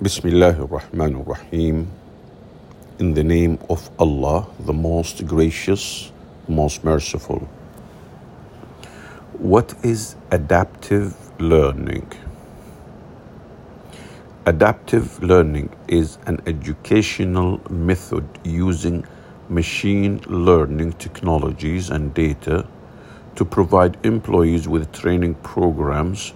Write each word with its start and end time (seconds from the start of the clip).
Bismillah 0.00 0.56
ar-Rahman 0.60 1.16
ar-Rahim. 1.16 1.90
In 3.00 3.14
the 3.14 3.24
name 3.24 3.58
of 3.68 3.90
Allah, 3.98 4.46
the 4.60 4.72
most 4.72 5.26
gracious, 5.26 6.12
most 6.46 6.84
merciful. 6.84 7.40
What 9.32 9.74
is 9.82 10.14
adaptive 10.30 11.16
learning? 11.40 12.12
Adaptive 14.46 15.20
learning 15.20 15.74
is 15.88 16.18
an 16.26 16.42
educational 16.46 17.60
method 17.68 18.24
using 18.44 19.04
machine 19.48 20.20
learning 20.28 20.92
technologies 20.92 21.90
and 21.90 22.14
data 22.14 22.64
to 23.34 23.44
provide 23.44 23.98
employees 24.04 24.68
with 24.68 24.92
training 24.92 25.34
programs 25.42 26.34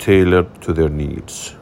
tailored 0.00 0.60
to 0.62 0.72
their 0.72 0.88
needs. 0.88 1.54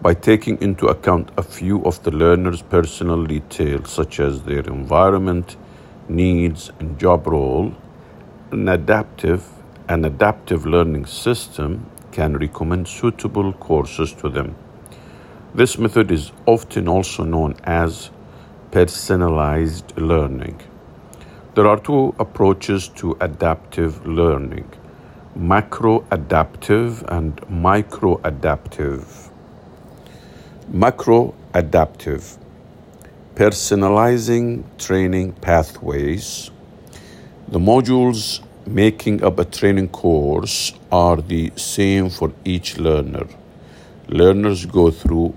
By 0.00 0.14
taking 0.14 0.60
into 0.62 0.86
account 0.86 1.30
a 1.36 1.42
few 1.42 1.82
of 1.84 2.02
the 2.04 2.12
learner's 2.12 2.62
personal 2.62 3.24
details, 3.24 3.90
such 3.90 4.20
as 4.20 4.42
their 4.42 4.60
environment, 4.60 5.56
needs, 6.08 6.70
and 6.78 6.98
job 6.98 7.26
role, 7.26 7.74
an 8.52 8.68
adaptive 8.68 9.44
an 9.88 10.04
adaptive 10.04 10.66
learning 10.66 11.06
system 11.06 11.86
can 12.12 12.36
recommend 12.36 12.86
suitable 12.86 13.52
courses 13.54 14.12
to 14.12 14.28
them. 14.28 14.54
This 15.54 15.78
method 15.78 16.10
is 16.10 16.30
often 16.44 16.88
also 16.88 17.24
known 17.24 17.56
as 17.64 18.10
personalized 18.70 19.96
learning. 19.96 20.60
There 21.54 21.66
are 21.66 21.80
two 21.80 22.14
approaches 22.18 22.88
to 23.00 23.16
adaptive 23.20 24.06
learning 24.06 24.68
macro 25.38 26.04
adaptive 26.10 27.04
and 27.08 27.40
micro 27.48 28.20
adaptive. 28.24 29.27
Macro 30.70 31.34
adaptive, 31.54 32.36
personalizing 33.34 34.64
training 34.76 35.32
pathways. 35.32 36.50
The 37.48 37.58
modules 37.58 38.40
making 38.66 39.24
up 39.24 39.38
a 39.38 39.46
training 39.46 39.88
course 39.88 40.74
are 40.92 41.16
the 41.16 41.52
same 41.56 42.10
for 42.10 42.34
each 42.44 42.76
learner. 42.76 43.26
Learners 44.08 44.66
go 44.66 44.90
through 44.90 45.34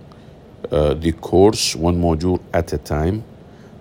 uh, 0.69 0.95
the 0.95 1.13
course 1.13 1.77
one 1.77 2.01
module 2.01 2.41
at 2.53 2.73
a 2.73 2.77
time. 2.77 3.23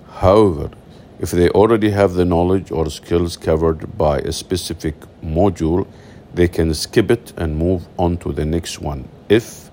However, 0.09 0.70
if 1.19 1.33
they 1.33 1.48
already 1.48 1.91
have 1.91 2.12
the 2.12 2.25
knowledge 2.25 2.70
or 2.70 2.89
skills 2.91 3.37
covered 3.37 3.98
by 3.98 4.19
a 4.19 4.31
specific 4.31 4.95
module, 5.20 5.89
they 6.33 6.47
can 6.47 6.73
skip 6.75 7.11
it 7.11 7.33
and 7.37 7.59
move 7.59 7.89
on 7.98 8.19
to 8.19 8.33
the 8.33 8.45
next 8.45 8.79
one. 8.79 9.09
If, 9.29 9.69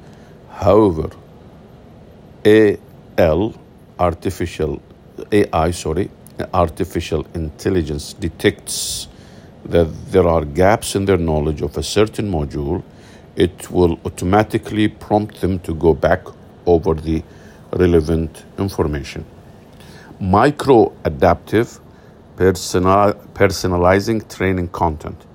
however, 0.49 1.11
AL, 3.17 3.53
artificial 3.99 4.81
AI, 5.31 5.71
sorry, 5.71 6.09
artificial 6.53 7.25
intelligence 7.33 8.13
detects 8.13 9.07
that 9.65 9.87
there 10.11 10.27
are 10.27 10.45
gaps 10.45 10.95
in 10.95 11.05
their 11.05 11.17
knowledge 11.17 11.61
of 11.61 11.77
a 11.77 11.83
certain 11.83 12.31
module, 12.31 12.83
it 13.35 13.69
will 13.69 13.99
automatically 14.05 14.87
prompt 14.87 15.41
them 15.41 15.59
to 15.59 15.73
go 15.75 15.93
back 15.93 16.21
over 16.65 16.93
the 16.93 17.23
relevant 17.73 18.45
information. 18.57 19.25
Micro 20.19 20.93
adaptive 21.03 21.79
personal, 22.37 23.13
personalizing 23.33 24.27
training 24.33 24.69
content. 24.69 25.25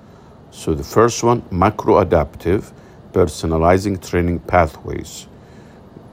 So 0.51 0.75
the 0.75 0.85
first 0.85 1.23
one, 1.23 1.43
macro 1.51 1.99
adaptive 1.99 2.73
personalizing 3.13 4.01
training 4.09 4.39
pathways. 4.41 5.27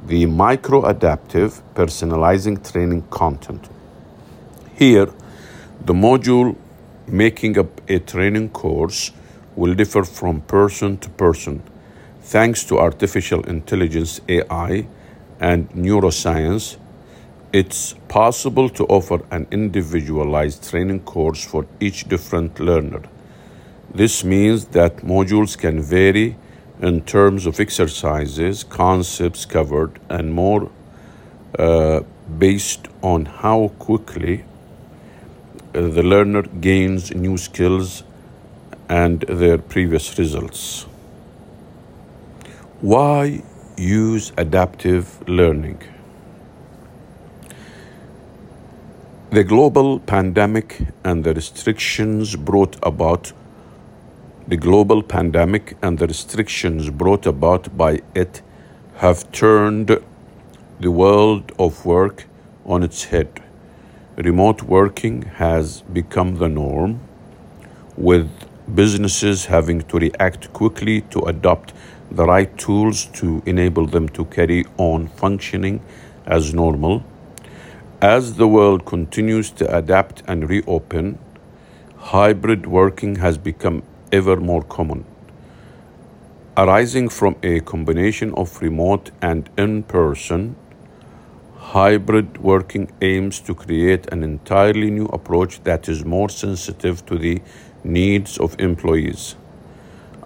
The 0.05 0.25
micro 0.25 0.85
adaptive 0.85 1.61
personalizing 1.75 2.69
training 2.71 3.03
content. 3.09 3.67
Here, 4.75 5.07
the 5.85 5.93
module 5.93 6.55
making 7.05 7.59
up 7.59 7.81
a 7.89 7.99
training 7.99 8.49
course 8.49 9.11
will 9.55 9.73
differ 9.75 10.03
from 10.03 10.41
person 10.41 10.97
to 10.99 11.09
person. 11.09 11.61
Thanks 12.21 12.63
to 12.65 12.79
artificial 12.79 13.41
intelligence 13.43 14.21
AI 14.29 14.87
and 15.39 15.69
neuroscience, 15.71 16.77
it's 17.51 17.93
possible 18.07 18.69
to 18.69 18.85
offer 18.85 19.19
an 19.31 19.47
individualized 19.51 20.69
training 20.69 21.01
course 21.01 21.43
for 21.43 21.65
each 21.79 22.07
different 22.07 22.59
learner. 22.59 23.01
This 23.93 24.23
means 24.23 24.65
that 24.67 24.97
modules 24.97 25.57
can 25.57 25.81
vary 25.81 26.37
in 26.79 27.01
terms 27.01 27.45
of 27.45 27.59
exercises, 27.59 28.63
concepts 28.63 29.45
covered, 29.45 29.99
and 30.09 30.33
more 30.33 30.71
uh, 31.57 32.01
based 32.37 32.87
on 33.01 33.25
how 33.25 33.69
quickly 33.79 34.43
uh, 35.75 35.81
the 35.81 36.03
learner 36.03 36.43
gains 36.43 37.13
new 37.13 37.37
skills 37.37 38.03
and 38.87 39.21
their 39.21 39.57
previous 39.57 40.17
results. 40.17 40.85
Why 42.81 43.43
use 43.77 44.31
adaptive 44.37 45.27
learning? 45.27 45.81
The 49.31 49.43
global 49.43 49.99
pandemic 49.99 50.87
and 51.03 51.23
the 51.23 51.33
restrictions 51.33 52.35
brought 52.35 52.77
about 52.81 53.31
the 54.49 54.57
global 54.57 55.03
pandemic 55.03 55.77
and 55.83 55.99
the 55.99 56.07
restrictions 56.07 56.89
brought 56.89 57.27
about 57.27 57.77
by 57.77 58.01
it 58.15 58.41
have 58.95 59.31
turned 59.31 59.95
the 60.79 60.89
world 60.89 61.51
of 61.59 61.85
work 61.85 62.25
on 62.65 62.81
its 62.81 63.03
head. 63.03 63.43
Remote 64.15 64.63
working 64.63 65.21
has 65.21 65.81
become 65.93 66.37
the 66.37 66.49
norm, 66.49 66.99
with 67.95 68.27
businesses 68.73 69.45
having 69.45 69.81
to 69.81 69.99
react 69.99 70.51
quickly 70.51 71.01
to 71.01 71.19
adopt 71.25 71.71
the 72.09 72.25
right 72.25 72.57
tools 72.57 73.05
to 73.05 73.43
enable 73.45 73.85
them 73.85 74.09
to 74.09 74.25
carry 74.25 74.65
on 74.77 75.07
functioning 75.09 75.79
as 76.25 76.55
normal. 76.55 77.03
As 78.01 78.33
the 78.33 78.47
world 78.47 78.83
continues 78.83 79.51
to 79.51 79.77
adapt 79.77 80.23
and 80.27 80.49
reopen, 80.49 81.19
hybrid 81.97 82.65
working 82.65 83.17
has 83.17 83.37
become 83.37 83.83
ever 84.11 84.37
more 84.37 84.63
common. 84.63 85.05
Arising 86.57 87.09
from 87.09 87.35
a 87.41 87.59
combination 87.61 88.33
of 88.33 88.61
remote 88.61 89.11
and 89.21 89.49
in 89.57 89.83
person, 89.83 90.55
hybrid 91.57 92.37
working 92.39 92.91
aims 93.01 93.39
to 93.39 93.53
create 93.53 94.07
an 94.11 94.23
entirely 94.23 94.89
new 94.89 95.05
approach 95.07 95.63
that 95.63 95.87
is 95.87 96.03
more 96.03 96.29
sensitive 96.29 97.05
to 97.05 97.17
the 97.17 97.41
needs 97.83 98.37
of 98.37 98.59
employees. 98.59 99.35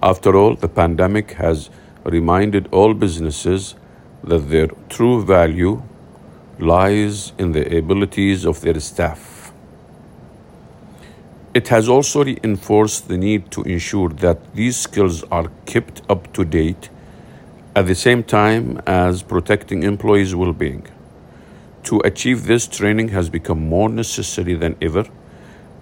After 0.01 0.35
all, 0.35 0.55
the 0.55 0.69
pandemic 0.69 1.31
has 1.33 1.69
reminded 2.03 2.67
all 2.71 2.93
businesses 2.93 3.75
that 4.23 4.49
their 4.49 4.67
true 4.89 5.23
value 5.23 5.81
lies 6.59 7.33
in 7.37 7.51
the 7.51 7.77
abilities 7.77 8.45
of 8.45 8.61
their 8.61 8.79
staff. 8.79 9.32
It 11.53 11.67
has 11.67 11.87
also 11.87 12.23
reinforced 12.23 13.07
the 13.09 13.17
need 13.17 13.51
to 13.51 13.61
ensure 13.61 14.09
that 14.09 14.55
these 14.55 14.75
skills 14.75 15.23
are 15.25 15.51
kept 15.67 16.01
up 16.09 16.33
to 16.33 16.43
date 16.43 16.89
at 17.75 17.85
the 17.85 17.93
same 17.93 18.23
time 18.23 18.81
as 18.87 19.21
protecting 19.21 19.83
employees' 19.83 20.33
well 20.33 20.53
being. 20.53 20.87
To 21.83 21.99
achieve 21.99 22.47
this, 22.47 22.65
training 22.65 23.09
has 23.09 23.29
become 23.29 23.69
more 23.69 23.87
necessary 23.87 24.55
than 24.55 24.75
ever. 24.81 25.05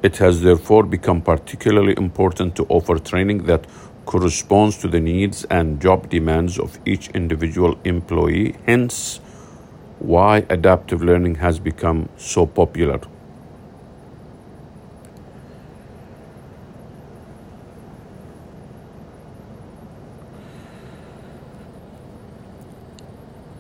It 0.04 0.18
has 0.18 0.42
therefore 0.42 0.84
become 0.84 1.22
particularly 1.22 1.94
important 1.96 2.58
to 2.58 2.66
offer 2.68 3.00
training 3.00 3.44
that 3.46 3.66
corresponds 4.06 4.76
to 4.80 4.90
the 4.90 5.00
needs 5.00 5.46
and 5.46 5.82
job 5.82 6.10
demands 6.10 6.60
of 6.60 6.80
each 6.86 7.08
individual 7.12 7.78
employee, 7.86 8.58
hence, 8.66 9.22
why 10.00 10.46
adaptive 10.50 11.02
learning 11.02 11.36
has 11.36 11.60
become 11.60 12.10
so 12.18 12.46
popular. 12.46 13.00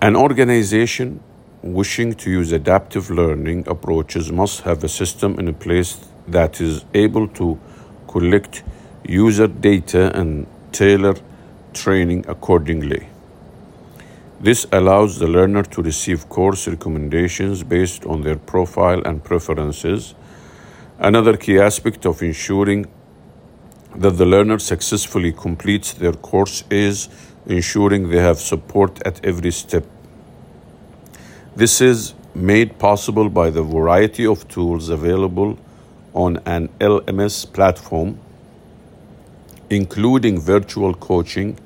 An 0.04 0.16
organization 0.16 1.20
wishing 1.62 2.16
to 2.16 2.32
use 2.32 2.52
adaptive 2.52 3.12
learning 3.12 3.68
approaches 3.68 4.32
must 4.32 4.62
have 4.62 4.84
a 4.84 4.90
system 4.90 5.38
in 5.38 5.54
place 5.54 6.00
that 6.28 6.60
is 6.60 6.86
able 6.96 7.28
to 7.28 7.60
collect 8.08 8.64
user 9.08 9.46
data 9.46 10.12
and 10.20 10.48
tailor 10.72 11.18
training 11.74 12.26
accordingly. 12.28 13.10
This 14.40 14.66
allows 14.72 15.20
the 15.20 15.28
learner 15.28 15.62
to 15.62 15.84
receive 15.84 16.28
course 16.30 16.68
recommendations 16.68 17.62
based 17.62 18.04
on 18.08 18.24
their 18.24 18.38
profile 18.38 19.04
and 19.06 19.24
preferences. 19.24 20.16
Another 20.98 21.38
key 21.38 21.60
aspect 21.60 22.08
of 22.08 22.24
ensuring 22.24 22.88
that 23.96 24.18
the 24.18 24.26
learner 24.26 24.58
successfully 24.58 25.32
completes 25.32 25.94
their 25.94 26.14
course 26.14 26.64
is 26.72 27.08
ensuring 27.48 28.10
they 28.10 28.20
have 28.20 28.40
support 28.40 29.02
at 29.06 29.24
every 29.26 29.52
step 29.52 29.86
This 31.56 31.82
is 31.82 32.16
made 32.34 32.80
possible 32.80 33.30
by 33.30 33.50
the 33.52 33.62
variety 33.62 34.26
of 34.26 34.48
tools 34.48 34.90
available 34.90 35.60
on 36.14 36.40
an 36.46 36.70
LMS 36.80 37.46
platform, 37.54 38.20
including 39.70 40.40
virtual 40.42 40.94
coaching, 40.96 41.60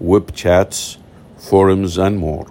web 0.00 0.32
chats, 0.34 0.98
forums, 1.38 1.98
and 1.98 2.18
more. 2.18 2.46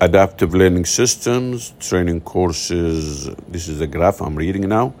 Adaptive 0.00 0.54
learning 0.54 0.86
systems, 0.86 1.74
training 1.80 2.22
courses. 2.22 3.28
This 3.48 3.68
is 3.68 3.78
the 3.80 3.86
graph 3.86 4.20
I'm 4.22 4.36
reading 4.36 4.68
now. 4.68 4.94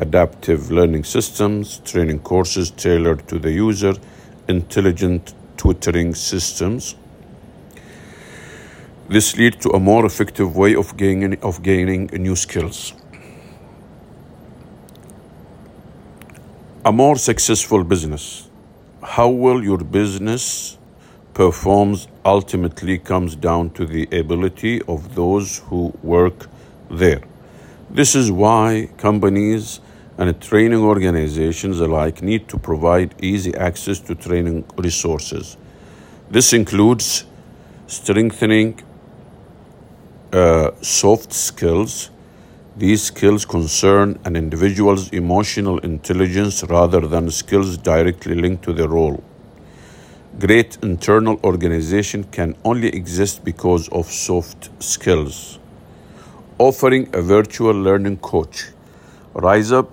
Adaptive 0.00 0.70
learning 0.70 1.02
systems, 1.02 1.80
training 1.84 2.20
courses 2.20 2.70
tailored 2.70 3.26
to 3.26 3.38
the 3.38 3.50
user, 3.50 3.94
intelligent 4.48 5.34
tutoring 5.56 6.14
systems. 6.14 6.94
This 9.08 9.36
leads 9.36 9.56
to 9.64 9.70
a 9.70 9.80
more 9.80 10.06
effective 10.06 10.56
way 10.56 10.76
of 10.76 10.96
gaining, 10.96 11.40
of 11.42 11.62
gaining 11.64 12.10
new 12.12 12.36
skills. 12.36 12.92
A 16.84 16.92
more 16.92 17.16
successful 17.16 17.82
business. 17.82 18.48
How 19.02 19.28
well 19.28 19.62
your 19.64 19.78
business 19.78 20.78
performs 21.34 22.06
ultimately 22.24 22.98
comes 22.98 23.34
down 23.34 23.70
to 23.70 23.84
the 23.84 24.04
ability 24.12 24.80
of 24.82 25.16
those 25.16 25.58
who 25.58 25.92
work 26.02 26.46
there. 26.88 27.20
This 27.90 28.14
is 28.14 28.30
why 28.30 28.90
companies 28.96 29.80
and 30.18 30.40
training 30.42 30.80
organizations 30.80 31.78
alike 31.78 32.22
need 32.22 32.48
to 32.48 32.58
provide 32.58 33.14
easy 33.22 33.54
access 33.54 34.00
to 34.00 34.16
training 34.16 34.64
resources. 34.76 35.56
This 36.28 36.52
includes 36.52 37.24
strengthening 37.86 38.82
uh, 40.32 40.72
soft 40.82 41.32
skills. 41.32 42.10
These 42.76 43.04
skills 43.04 43.44
concern 43.44 44.18
an 44.24 44.34
individual's 44.34 45.08
emotional 45.10 45.78
intelligence 45.78 46.64
rather 46.64 47.00
than 47.00 47.30
skills 47.30 47.78
directly 47.78 48.34
linked 48.34 48.64
to 48.64 48.72
the 48.72 48.88
role. 48.88 49.22
Great 50.38 50.78
internal 50.82 51.40
organization 51.44 52.24
can 52.24 52.56
only 52.64 52.88
exist 52.88 53.44
because 53.44 53.88
of 53.88 54.06
soft 54.06 54.70
skills. 54.82 55.58
Offering 56.58 57.08
a 57.14 57.22
virtual 57.22 57.72
learning 57.72 58.18
coach. 58.18 58.66
Rise 59.34 59.72
Up 59.72 59.90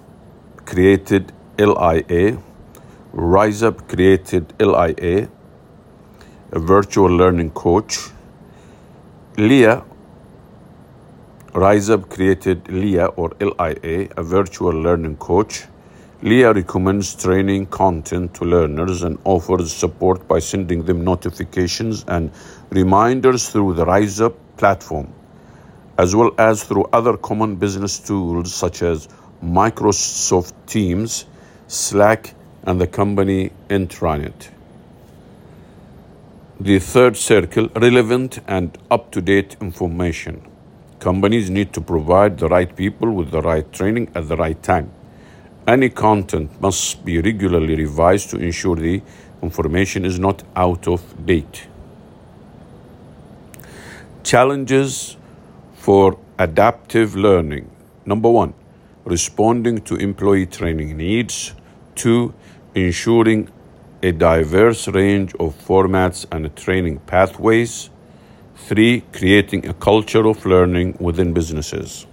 created 0.66 1.32
LIA. 1.60 2.38
Rise 3.14 3.64
Up 3.64 3.88
created 3.88 4.54
LIA, 4.60 5.30
a 6.52 6.60
virtual 6.60 7.10
learning 7.10 7.52
coach. 7.52 8.10
LIA, 9.38 9.84
Rise 11.54 11.90
Up 11.90 12.10
created 12.10 12.68
LIA 12.68 13.06
or 13.06 13.32
LIA, 13.40 14.10
a 14.18 14.24
virtual 14.24 14.74
learning 14.74 15.18
coach. 15.18 15.66
LIA 16.22 16.52
recommends 16.54 17.16
training 17.16 17.68
content 17.68 18.34
to 18.34 18.44
learners 18.44 19.04
and 19.04 19.20
offers 19.24 19.72
support 19.72 20.28
by 20.28 20.40
sending 20.40 20.84
them 20.84 21.04
notifications 21.04 22.04
and 22.08 22.32
reminders 22.72 23.50
through 23.50 23.76
the 23.76 23.86
Rise 23.86 24.20
Up 24.20 24.36
platform, 24.58 25.14
as 25.98 26.16
well 26.16 26.32
as 26.40 26.64
through 26.64 26.86
other 26.92 27.16
common 27.16 27.56
business 27.56 28.00
tools 28.00 28.54
such 28.54 28.82
as 28.82 29.08
Microsoft 29.46 30.54
Teams, 30.66 31.26
Slack, 31.68 32.34
and 32.64 32.82
the 32.82 32.88
company 32.88 33.52
intranet. 33.70 34.50
The 36.60 36.80
third 36.80 37.16
circle 37.16 37.70
relevant 37.76 38.40
and 38.48 38.76
up 38.90 39.12
to 39.12 39.22
date 39.22 39.56
information. 39.62 40.42
Companies 41.00 41.50
need 41.52 41.74
to 41.74 41.82
provide 41.82 42.40
the 42.40 42.48
right 42.48 42.76
people 42.76 43.12
with 43.12 43.30
the 43.30 43.42
right 43.42 43.72
training 43.72 44.12
at 44.16 44.28
the 44.28 44.36
right 44.36 44.62
time. 44.64 44.92
Any 45.68 45.90
content 45.90 46.60
must 46.60 47.06
be 47.06 47.22
regularly 47.22 47.76
revised 47.76 48.32
to 48.32 48.38
ensure 48.38 48.76
the 48.76 49.02
information 49.44 50.06
is 50.06 50.18
not 50.18 50.42
out 50.56 50.88
of 50.88 51.26
date. 51.26 51.68
Challenges 54.24 55.18
for 55.74 56.18
adaptive 56.40 57.16
learning. 57.16 57.70
Number 58.06 58.30
one, 58.30 58.54
responding 59.06 59.80
to 59.82 59.96
employee 59.96 60.48
training 60.48 60.98
needs. 60.98 61.54
Two, 61.94 62.34
ensuring 62.74 63.50
a 64.02 64.12
diverse 64.12 64.88
range 64.88 65.34
of 65.36 65.56
formats 65.68 66.26
and 66.32 66.54
training 66.56 66.98
pathways. 67.06 67.92
Three, 68.56 69.02
creating 69.14 69.68
a 69.68 69.74
culture 69.76 70.26
of 70.26 70.44
learning 70.46 70.98
within 71.00 71.34
businesses. 71.34 72.08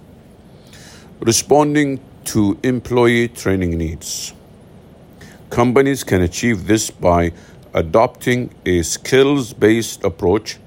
Responding 1.20 2.00
to 2.24 2.58
employee 2.62 3.28
training 3.28 3.78
needs. 3.78 4.34
Companies 5.48 6.04
can 6.04 6.20
achieve 6.20 6.66
this 6.66 6.90
by 6.90 7.32
adopting 7.72 8.54
a 8.66 8.82
skills 8.82 9.54
based 9.54 10.04
approach. 10.04 10.58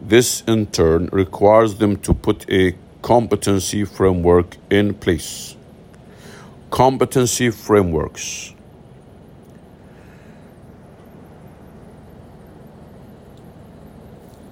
This, 0.00 0.42
in 0.46 0.66
turn, 0.66 1.08
requires 1.10 1.76
them 1.76 1.96
to 1.98 2.12
put 2.12 2.48
a 2.50 2.74
competency 3.02 3.84
framework 3.84 4.56
in 4.70 4.94
place 4.94 5.56
competency 6.70 7.50
frameworks. 7.50 8.54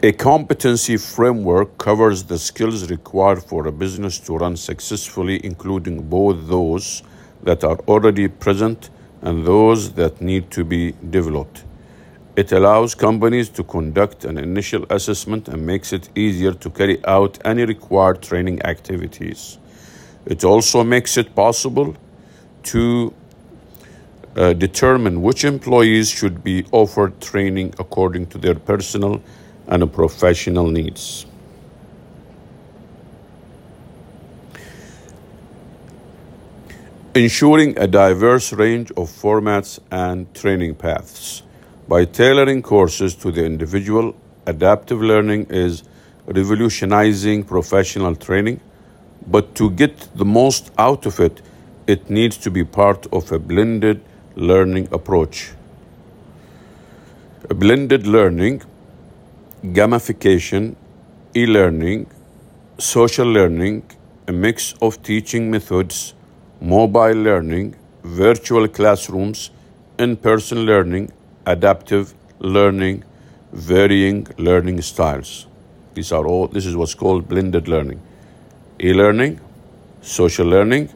A 0.03 0.12
competency 0.12 0.97
framework 0.97 1.79
covers 1.79 2.25
the 2.25 2.37
skills 2.38 2.91
required 2.91 3.44
for 3.44 3.69
a 3.69 3.73
business 3.73 4.19
to 4.19 4.37
run 4.37 4.56
successfully, 4.56 5.41
including 5.44 6.03
both 6.03 6.49
those 6.49 7.05
that 7.44 7.62
are 7.62 7.79
already 7.87 8.26
present 8.26 8.91
and 9.23 9.47
those 9.47 9.93
that 9.93 10.20
need 10.20 10.50
to 10.50 10.65
be 10.65 10.94
developed. 11.11 11.62
It 12.35 12.50
allows 12.50 12.97
companies 12.97 13.49
to 13.50 13.62
conduct 13.62 14.25
an 14.25 14.38
initial 14.38 14.85
assessment 14.91 15.47
and 15.47 15.65
makes 15.65 15.93
it 15.93 16.09
easier 16.17 16.53
to 16.53 16.70
carry 16.70 17.05
out 17.06 17.38
any 17.44 17.65
required 17.65 18.23
training 18.23 18.61
activities. 18.62 19.59
It 20.26 20.43
also 20.44 20.82
makes 20.82 21.17
it 21.17 21.35
possible 21.35 21.97
to 22.69 23.15
uh, 24.37 24.53
determine 24.53 25.22
which 25.22 25.44
employees 25.44 26.08
should 26.10 26.44
be 26.44 26.65
offered 26.70 27.20
training 27.20 27.75
according 27.79 28.27
to 28.27 28.39
their 28.39 28.55
personal 28.55 29.22
and 29.67 29.93
professional 29.93 30.69
needs. 30.70 31.27
Ensuring 37.15 37.77
a 37.79 37.87
diverse 37.87 38.53
range 38.53 38.91
of 38.93 39.10
formats 39.10 39.81
and 39.91 40.32
training 40.34 40.75
paths. 40.75 41.43
By 41.89 42.05
tailoring 42.05 42.63
courses 42.63 43.15
to 43.17 43.32
the 43.32 43.44
individual, 43.44 44.15
adaptive 44.46 45.01
learning 45.01 45.46
is 45.51 45.82
revolutionizing 46.27 47.44
professional 47.44 48.15
training, 48.15 48.60
but 49.27 49.55
to 49.55 49.70
get 49.70 50.08
the 50.15 50.25
most 50.25 50.70
out 50.79 51.06
of 51.06 51.19
it, 51.19 51.41
it 51.89 52.11
needs 52.11 52.37
to 52.37 52.51
be 52.51 52.63
part 52.65 53.07
of 53.13 53.33
a 53.33 53.39
blended 53.39 54.01
learning 54.37 54.87
approach. 54.93 55.53
A 57.49 57.55
blended 57.55 58.07
learning, 58.07 58.61
gamification, 59.63 60.77
e 61.35 61.47
learning, 61.47 62.07
social 62.77 63.27
learning, 63.27 63.83
a 64.27 64.33
mix 64.33 64.75
of 64.83 65.03
teaching 65.03 65.51
methods, 65.51 66.13
mobile 66.61 67.23
learning, 67.29 67.75
virtual 68.03 68.69
classrooms, 68.69 69.51
in 69.99 70.15
person 70.15 70.67
learning, 70.67 71.11
adaptive 71.47 72.13
learning, 72.39 73.03
varying 73.53 74.27
learning 74.37 74.83
styles. 74.83 75.47
These 75.95 76.13
are 76.13 76.27
all, 76.27 76.49
this 76.49 76.67
is 76.67 76.77
what's 76.77 76.95
called 76.95 77.27
blended 77.29 77.67
learning. 77.67 78.03
E 78.79 78.93
learning, 78.93 79.41
social 80.03 80.47
learning, 80.47 80.91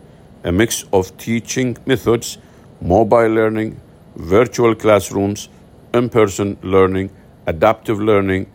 a 0.45 0.51
mix 0.51 0.85
of 0.93 1.17
teaching 1.19 1.77
methods, 1.87 2.39
mobile 2.81 3.29
learning, 3.29 3.81
virtual 4.17 4.75
classrooms, 4.75 5.49
in 5.95 6.09
person 6.09 6.59
learning, 6.63 7.11
adaptive 7.47 8.01
learning, 8.01 8.51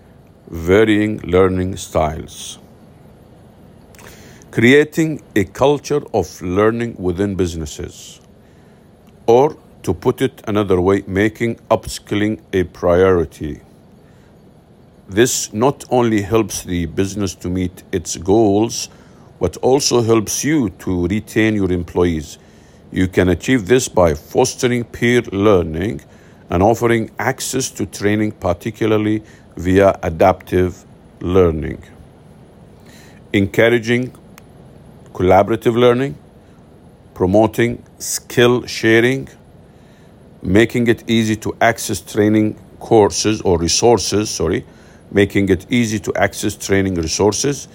varying 0.48 1.20
learning 1.20 1.78
styles. 1.78 2.60
Creating 4.52 5.22
a 5.36 5.44
culture 5.44 6.02
of 6.14 6.42
learning 6.42 6.96
within 6.98 7.36
businesses. 7.36 8.20
Or, 9.26 9.56
to 9.84 9.94
put 9.94 10.22
it 10.22 10.42
another 10.48 10.82
way, 10.82 11.04
making 11.08 11.56
upskilling 11.70 12.42
a 12.52 12.64
priority. 12.64 13.62
This 15.08 15.54
not 15.54 15.86
only 15.90 16.22
helps 16.22 16.64
the 16.64 16.86
business 16.88 17.36
to 17.36 17.50
meet 17.50 17.84
its 17.94 18.18
goals, 18.18 18.90
but 19.40 19.58
also 19.58 20.02
helps 20.02 20.44
you 20.44 20.70
to 20.80 21.08
retain 21.08 21.56
your 21.56 21.72
employees. 21.72 22.38
You 22.92 23.08
can 23.08 23.30
achieve 23.30 23.68
this 23.68 23.88
by 23.88 24.14
fostering 24.14 24.84
peer 24.84 25.22
learning 25.32 26.02
and 26.50 26.64
offering 26.64 27.12
access 27.20 27.70
to 27.72 27.86
training, 27.86 28.32
particularly 28.32 29.24
via 29.56 30.00
adaptive 30.04 30.86
learning. 31.20 31.84
Encouraging 33.34 34.14
collaborative 35.14 35.76
learning, 35.76 36.16
promoting 37.14 37.84
skill 38.00 38.66
sharing, 38.66 39.28
making 40.42 40.88
it 40.88 41.10
easy 41.10 41.36
to 41.36 41.56
access 41.60 42.00
training 42.00 42.58
courses 42.80 43.42
or 43.42 43.58
resources, 43.58 44.30
sorry, 44.30 44.64
making 45.12 45.50
it 45.50 45.66
easy 45.70 46.00
to 46.00 46.14
access 46.16 46.56
training 46.56 46.96
resources, 46.96 47.68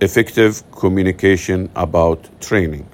effective 0.00 0.62
communication 0.72 1.70
about 1.76 2.28
training. 2.40 2.88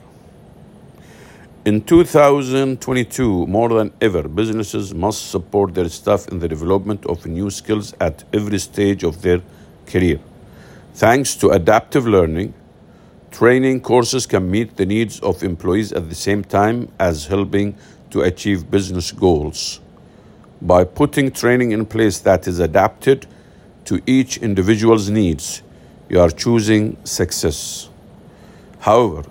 In 1.65 1.83
2022, 1.83 3.47
more 3.47 3.69
than 3.69 3.93
ever, 4.01 4.29
businesses 4.29 4.95
must 4.95 5.31
support 5.31 5.75
their 5.75 5.89
staff 5.89 6.27
in 6.29 6.41
the 6.41 6.49
development 6.49 7.07
of 7.07 7.27
new 7.27 7.51
skills 7.51 7.95
at 8.01 8.25
every 8.33 8.59
stage 8.59 9.05
of 9.05 9.23
their 9.23 9.41
career. 9.87 10.19
Thanks 10.95 11.37
to 11.37 11.51
adaptive 11.51 12.07
learning, 12.07 12.55
training 13.31 13.83
courses 13.83 14.27
can 14.27 14.51
meet 14.51 14.77
the 14.77 14.87
needs 14.87 15.21
of 15.21 15.43
employees 15.43 15.93
at 15.93 16.09
the 16.09 16.15
same 16.15 16.43
time 16.43 16.89
as 16.99 17.27
helping 17.27 17.77
to 18.11 18.23
achieve 18.23 18.71
business 18.71 19.13
goals. 19.13 19.81
By 20.61 20.85
putting 20.85 21.31
training 21.31 21.73
in 21.73 21.87
place 21.87 22.19
that 22.21 22.49
is 22.49 22.59
adapted 22.59 23.27
to 23.85 24.01
each 24.07 24.39
individual's 24.39 25.11
needs, 25.11 25.63
you 26.09 26.21
are 26.21 26.31
choosing 26.31 26.97
success. 27.05 27.89
However, 28.81 29.25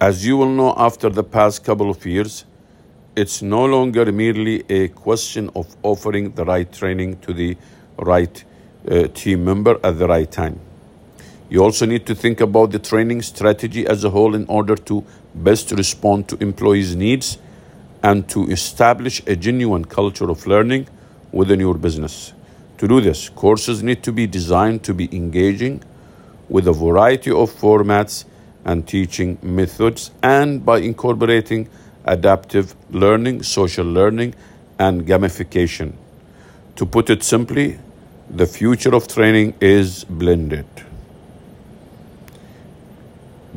as 0.00 0.26
you 0.26 0.36
will 0.36 0.50
know 0.50 0.74
after 0.76 1.08
the 1.08 1.22
past 1.22 1.64
couple 1.64 1.88
of 1.88 2.04
years, 2.04 2.44
it's 3.14 3.42
no 3.42 3.64
longer 3.64 4.10
merely 4.12 4.64
a 4.68 4.88
question 4.88 5.50
of 5.54 5.74
offering 5.82 6.32
the 6.32 6.44
right 6.44 6.70
training 6.70 7.18
to 7.20 7.32
the 7.32 7.56
right 7.98 8.44
uh, 8.90 9.08
team 9.14 9.44
member 9.44 9.78
at 9.82 9.98
the 9.98 10.06
right 10.06 10.30
time. 10.30 10.60
You 11.48 11.62
also 11.62 11.86
need 11.86 12.06
to 12.06 12.14
think 12.14 12.40
about 12.40 12.72
the 12.72 12.78
training 12.80 13.22
strategy 13.22 13.86
as 13.86 14.02
a 14.02 14.10
whole 14.10 14.34
in 14.34 14.46
order 14.48 14.74
to 14.74 15.04
best 15.34 15.70
respond 15.70 16.28
to 16.28 16.36
employees' 16.42 16.96
needs 16.96 17.38
and 18.02 18.28
to 18.28 18.48
establish 18.50 19.22
a 19.26 19.36
genuine 19.36 19.84
culture 19.84 20.28
of 20.28 20.46
learning 20.46 20.88
within 21.30 21.60
your 21.60 21.74
business. 21.74 22.32
To 22.78 22.88
do 22.88 23.00
this, 23.00 23.28
courses 23.28 23.82
need 23.82 24.02
to 24.02 24.12
be 24.12 24.26
designed 24.26 24.82
to 24.84 24.92
be 24.92 25.08
engaging 25.16 25.82
with 26.48 26.68
a 26.68 26.72
variety 26.72 27.30
of 27.30 27.50
formats 27.50 28.24
and 28.64 28.86
teaching 28.86 29.38
methods, 29.42 30.10
and 30.22 30.64
by 30.64 30.78
incorporating 30.78 31.68
adaptive 32.04 32.74
learning, 32.90 33.42
social 33.42 33.86
learning, 33.86 34.34
and 34.78 35.06
gamification. 35.06 35.92
To 36.76 36.86
put 36.86 37.10
it 37.10 37.22
simply, 37.22 37.78
the 38.28 38.46
future 38.46 38.94
of 38.94 39.08
training 39.08 39.54
is 39.60 40.04
blended. 40.04 40.66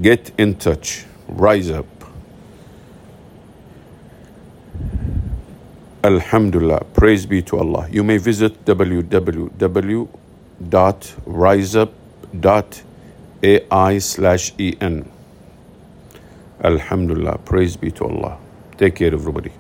Get 0.01 0.31
in 0.38 0.55
touch, 0.55 1.05
rise 1.27 1.69
up. 1.69 1.86
Alhamdulillah, 6.03 6.86
praise 6.93 7.25
be 7.25 7.41
to 7.41 7.58
Allah. 7.58 7.88
You 7.91 8.03
may 8.03 8.17
visit 8.17 8.63
www.riseup.com 8.63 9.60
AI 13.43 14.00
slash 14.00 14.53
EN. 14.59 15.09
Alhamdulillah. 16.63 17.39
Praise 17.45 17.77
be 17.77 17.91
to 17.91 18.05
Allah. 18.05 18.38
Take 18.77 18.95
care, 18.98 19.13
everybody. 19.13 19.51